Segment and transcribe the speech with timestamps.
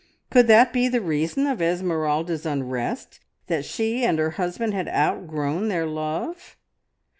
[0.31, 5.67] Could that be the reason of Esmeralda's unrest, that she and her husband had outgrown
[5.67, 6.57] their love?